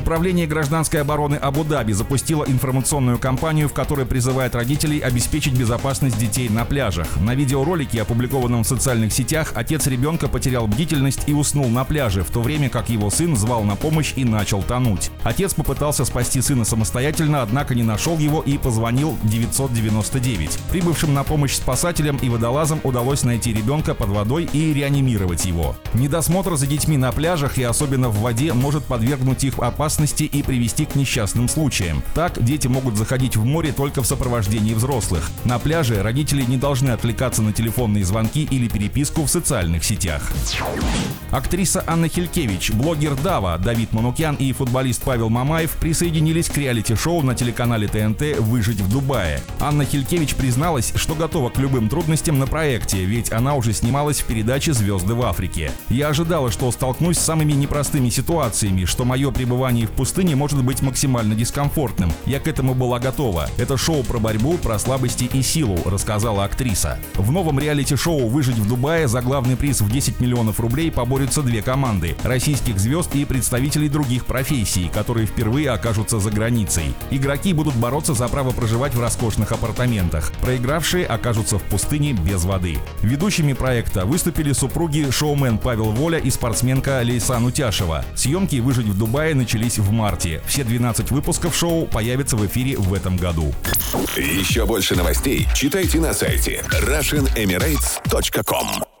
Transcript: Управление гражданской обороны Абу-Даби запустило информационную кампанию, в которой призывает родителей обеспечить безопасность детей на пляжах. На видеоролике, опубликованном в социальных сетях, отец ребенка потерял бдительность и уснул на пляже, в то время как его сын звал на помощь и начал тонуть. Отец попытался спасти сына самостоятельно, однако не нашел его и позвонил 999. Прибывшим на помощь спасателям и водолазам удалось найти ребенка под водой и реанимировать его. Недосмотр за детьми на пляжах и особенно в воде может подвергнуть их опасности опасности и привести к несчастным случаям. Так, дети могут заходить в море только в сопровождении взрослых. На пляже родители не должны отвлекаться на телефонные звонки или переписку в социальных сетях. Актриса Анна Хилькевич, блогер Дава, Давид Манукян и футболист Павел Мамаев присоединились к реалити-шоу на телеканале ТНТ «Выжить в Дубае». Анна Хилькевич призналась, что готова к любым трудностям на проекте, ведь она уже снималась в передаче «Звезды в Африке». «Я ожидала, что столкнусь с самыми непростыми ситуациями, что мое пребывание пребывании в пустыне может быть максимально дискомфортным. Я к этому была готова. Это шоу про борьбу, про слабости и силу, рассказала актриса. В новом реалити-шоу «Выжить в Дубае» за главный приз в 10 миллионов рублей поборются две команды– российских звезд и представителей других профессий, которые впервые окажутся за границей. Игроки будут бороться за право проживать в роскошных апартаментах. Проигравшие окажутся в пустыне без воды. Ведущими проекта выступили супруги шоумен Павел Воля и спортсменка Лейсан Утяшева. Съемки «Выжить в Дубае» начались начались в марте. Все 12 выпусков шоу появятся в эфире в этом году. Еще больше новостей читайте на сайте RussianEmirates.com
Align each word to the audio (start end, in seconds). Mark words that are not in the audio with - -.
Управление 0.00 0.46
гражданской 0.46 1.02
обороны 1.02 1.34
Абу-Даби 1.34 1.92
запустило 1.92 2.42
информационную 2.44 3.18
кампанию, 3.18 3.68
в 3.68 3.74
которой 3.74 4.06
призывает 4.06 4.54
родителей 4.54 4.98
обеспечить 4.98 5.52
безопасность 5.52 6.18
детей 6.18 6.48
на 6.48 6.64
пляжах. 6.64 7.06
На 7.20 7.34
видеоролике, 7.34 8.00
опубликованном 8.00 8.64
в 8.64 8.66
социальных 8.66 9.12
сетях, 9.12 9.52
отец 9.54 9.86
ребенка 9.86 10.26
потерял 10.26 10.66
бдительность 10.66 11.24
и 11.26 11.34
уснул 11.34 11.68
на 11.68 11.84
пляже, 11.84 12.22
в 12.22 12.30
то 12.30 12.40
время 12.40 12.70
как 12.70 12.88
его 12.88 13.10
сын 13.10 13.36
звал 13.36 13.62
на 13.62 13.76
помощь 13.76 14.14
и 14.16 14.24
начал 14.24 14.62
тонуть. 14.62 15.10
Отец 15.22 15.52
попытался 15.52 16.06
спасти 16.06 16.40
сына 16.40 16.64
самостоятельно, 16.64 17.42
однако 17.42 17.74
не 17.74 17.82
нашел 17.82 18.16
его 18.16 18.40
и 18.40 18.56
позвонил 18.56 19.18
999. 19.24 20.58
Прибывшим 20.70 21.12
на 21.12 21.24
помощь 21.24 21.56
спасателям 21.56 22.16
и 22.16 22.30
водолазам 22.30 22.80
удалось 22.84 23.22
найти 23.22 23.52
ребенка 23.52 23.94
под 23.94 24.08
водой 24.08 24.48
и 24.50 24.72
реанимировать 24.72 25.44
его. 25.44 25.76
Недосмотр 25.92 26.56
за 26.56 26.66
детьми 26.66 26.96
на 26.96 27.12
пляжах 27.12 27.58
и 27.58 27.62
особенно 27.62 28.08
в 28.08 28.20
воде 28.20 28.54
может 28.54 28.82
подвергнуть 28.84 29.44
их 29.44 29.58
опасности 29.58 29.89
опасности 29.90 30.22
и 30.22 30.42
привести 30.44 30.86
к 30.86 30.94
несчастным 30.94 31.48
случаям. 31.48 32.04
Так, 32.14 32.40
дети 32.44 32.68
могут 32.68 32.96
заходить 32.96 33.36
в 33.36 33.44
море 33.44 33.72
только 33.72 34.02
в 34.02 34.06
сопровождении 34.06 34.72
взрослых. 34.72 35.28
На 35.44 35.58
пляже 35.58 36.00
родители 36.00 36.44
не 36.44 36.56
должны 36.56 36.90
отвлекаться 36.90 37.42
на 37.42 37.52
телефонные 37.52 38.04
звонки 38.04 38.46
или 38.48 38.68
переписку 38.68 39.24
в 39.24 39.28
социальных 39.28 39.82
сетях. 39.82 40.30
Актриса 41.32 41.82
Анна 41.88 42.08
Хилькевич, 42.08 42.70
блогер 42.72 43.16
Дава, 43.16 43.58
Давид 43.58 43.92
Манукян 43.92 44.36
и 44.36 44.52
футболист 44.52 45.02
Павел 45.02 45.28
Мамаев 45.28 45.72
присоединились 45.72 46.48
к 46.48 46.56
реалити-шоу 46.56 47.22
на 47.22 47.34
телеканале 47.34 47.88
ТНТ 47.88 48.38
«Выжить 48.38 48.80
в 48.80 48.90
Дубае». 48.90 49.40
Анна 49.58 49.84
Хилькевич 49.84 50.36
призналась, 50.36 50.92
что 50.94 51.14
готова 51.14 51.50
к 51.50 51.58
любым 51.58 51.88
трудностям 51.88 52.38
на 52.38 52.46
проекте, 52.46 53.04
ведь 53.04 53.32
она 53.32 53.54
уже 53.54 53.72
снималась 53.72 54.20
в 54.20 54.24
передаче 54.24 54.72
«Звезды 54.72 55.14
в 55.14 55.22
Африке». 55.22 55.72
«Я 55.88 56.08
ожидала, 56.08 56.50
что 56.50 56.70
столкнусь 56.70 57.18
с 57.18 57.24
самыми 57.24 57.52
непростыми 57.52 58.08
ситуациями, 58.08 58.84
что 58.84 59.04
мое 59.04 59.30
пребывание 59.30 59.69
пребывании 59.70 59.86
в 59.86 59.90
пустыне 59.90 60.34
может 60.34 60.64
быть 60.64 60.82
максимально 60.82 61.34
дискомфортным. 61.34 62.12
Я 62.26 62.40
к 62.40 62.48
этому 62.48 62.74
была 62.74 62.98
готова. 62.98 63.48
Это 63.56 63.76
шоу 63.76 64.02
про 64.02 64.18
борьбу, 64.18 64.58
про 64.58 64.78
слабости 64.78 65.30
и 65.32 65.42
силу, 65.42 65.78
рассказала 65.84 66.44
актриса. 66.44 66.98
В 67.14 67.30
новом 67.30 67.60
реалити-шоу 67.60 68.28
«Выжить 68.28 68.58
в 68.58 68.66
Дубае» 68.66 69.06
за 69.06 69.20
главный 69.22 69.56
приз 69.56 69.80
в 69.80 69.90
10 69.90 70.20
миллионов 70.20 70.58
рублей 70.58 70.90
поборются 70.90 71.42
две 71.42 71.62
команды– 71.62 72.16
российских 72.24 72.78
звезд 72.78 73.14
и 73.14 73.24
представителей 73.24 73.88
других 73.88 74.26
профессий, 74.26 74.90
которые 74.92 75.26
впервые 75.26 75.70
окажутся 75.70 76.18
за 76.18 76.30
границей. 76.30 76.94
Игроки 77.12 77.52
будут 77.52 77.74
бороться 77.76 78.14
за 78.14 78.26
право 78.28 78.50
проживать 78.50 78.94
в 78.94 79.00
роскошных 79.00 79.52
апартаментах. 79.52 80.32
Проигравшие 80.40 81.06
окажутся 81.06 81.58
в 81.58 81.62
пустыне 81.62 82.12
без 82.12 82.44
воды. 82.44 82.78
Ведущими 83.02 83.52
проекта 83.52 84.04
выступили 84.04 84.52
супруги 84.52 85.10
шоумен 85.10 85.58
Павел 85.58 85.92
Воля 85.92 86.18
и 86.18 86.30
спортсменка 86.30 87.00
Лейсан 87.04 87.44
Утяшева. 87.44 88.04
Съемки 88.16 88.56
«Выжить 88.56 88.86
в 88.86 88.98
Дубае» 88.98 89.34
начались 89.34 89.59
начались 89.60 89.78
в 89.78 89.92
марте. 89.92 90.40
Все 90.46 90.64
12 90.64 91.10
выпусков 91.10 91.54
шоу 91.54 91.86
появятся 91.86 92.36
в 92.36 92.46
эфире 92.46 92.78
в 92.78 92.94
этом 92.94 93.18
году. 93.18 93.52
Еще 94.16 94.64
больше 94.66 94.96
новостей 94.96 95.46
читайте 95.54 96.00
на 96.00 96.14
сайте 96.14 96.64
RussianEmirates.com 96.70 98.99